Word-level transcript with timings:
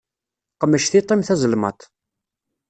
Qmec 0.61 0.83
tiṭ-im 0.87 1.21
tazelmaḍt. 1.27 1.81